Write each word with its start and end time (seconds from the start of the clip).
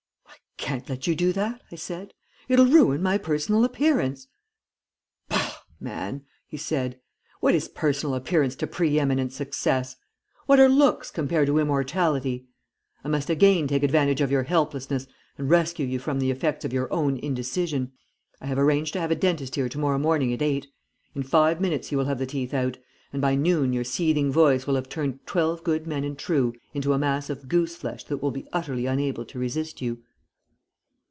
"'I 0.63 0.67
can't 0.75 0.89
let 0.89 1.07
you 1.07 1.15
do 1.15 1.33
that,' 1.33 1.61
I 1.71 1.75
said, 1.75 2.13
'it'll 2.47 2.67
ruin 2.67 3.01
my 3.01 3.17
personal 3.17 3.65
appearance.' 3.65 4.27
"'Bah, 5.27 5.55
man!' 5.81 6.21
he 6.47 6.55
said. 6.55 6.97
'What 7.41 7.55
is 7.55 7.67
personal 7.67 8.13
appearance 8.15 8.55
to 8.57 8.67
pre 8.67 8.97
eminent 8.99 9.33
success? 9.33 9.95
What 10.45 10.59
are 10.61 10.69
looks 10.69 11.09
compared 11.11 11.47
to 11.47 11.57
immortality? 11.57 12.45
I 13.03 13.07
must 13.09 13.29
again 13.29 13.67
take 13.67 13.81
advantage 13.83 14.21
of 14.21 14.31
your 14.31 14.43
helplessness 14.43 15.07
and 15.37 15.49
rescue 15.49 15.85
you 15.87 15.97
from 15.99 16.19
the 16.19 16.29
effects 16.31 16.63
of 16.63 16.71
your 16.71 16.93
own 16.93 17.17
indecision. 17.17 17.91
I 18.39 18.45
have 18.45 18.59
arranged 18.59 18.93
to 18.93 19.01
have 19.01 19.11
a 19.11 19.15
dentist 19.15 19.55
here 19.55 19.67
to 19.67 19.79
morrow 19.79 19.99
morning 19.99 20.31
at 20.31 20.43
eight. 20.43 20.67
In 21.15 21.23
five 21.23 21.59
minutes 21.59 21.89
he 21.89 21.95
will 21.97 22.05
have 22.05 22.19
the 22.19 22.25
teeth 22.27 22.53
out, 22.53 22.77
and 23.11 23.21
by 23.21 23.33
noon 23.35 23.73
your 23.73 23.83
seething 23.83 24.31
voice 24.31 24.67
will 24.67 24.75
have 24.75 24.87
turned 24.89 25.25
twelve 25.25 25.63
good 25.65 25.85
men 25.87 26.03
and 26.05 26.17
true 26.19 26.53
into 26.73 26.93
a 26.93 26.99
mass 26.99 27.29
of 27.31 27.49
goose 27.49 27.75
flesh 27.75 28.03
that 28.05 28.17
will 28.17 28.31
be 28.31 28.47
utterly 28.53 28.85
unable 28.85 29.25
to 29.25 29.39
resist 29.39 29.81
you.'" 29.81 30.03